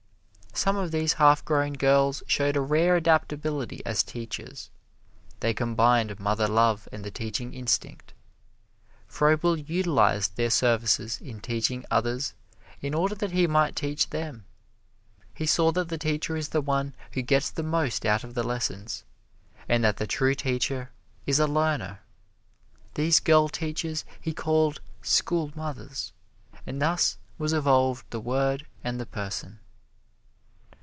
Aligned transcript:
Some 0.53 0.75
of 0.75 0.91
these 0.91 1.13
half 1.13 1.43
grown 1.45 1.73
girls 1.73 2.23
showed 2.27 2.57
a 2.57 2.61
rare 2.61 2.97
adaptability 2.97 3.81
as 3.85 4.03
teachers. 4.03 4.69
They 5.39 5.53
combined 5.53 6.19
mother 6.19 6.45
love 6.47 6.89
and 6.91 7.05
the 7.05 7.09
teaching 7.09 7.53
instinct. 7.53 8.13
Froebel 9.07 9.57
utilized 9.57 10.35
their 10.35 10.49
services 10.49 11.19
in 11.21 11.39
teaching 11.39 11.85
others 11.89 12.33
in 12.81 12.93
order 12.93 13.15
that 13.15 13.31
he 13.31 13.47
might 13.47 13.77
teach 13.77 14.09
them. 14.09 14.43
He 15.33 15.45
saw 15.45 15.71
that 15.71 15.87
the 15.87 15.97
teacher 15.97 16.35
is 16.35 16.49
the 16.49 16.61
one 16.61 16.93
who 17.13 17.21
gets 17.21 17.49
the 17.49 17.63
most 17.63 18.05
out 18.05 18.25
of 18.25 18.33
the 18.35 18.43
lessons, 18.43 19.05
and 19.69 19.81
that 19.85 19.97
the 19.97 20.05
true 20.05 20.35
teacher 20.35 20.91
is 21.25 21.39
a 21.39 21.47
learner. 21.47 22.01
These 22.95 23.21
girl 23.21 23.47
teachers 23.47 24.03
he 24.19 24.33
called 24.33 24.81
school 25.01 25.51
mothers, 25.55 26.11
and 26.67 26.79
thus 26.81 27.17
was 27.37 27.53
evolved 27.53 28.05
the 28.09 28.19
word 28.21 28.67
and 28.83 28.99
the 28.99 29.05
person. 29.07 29.59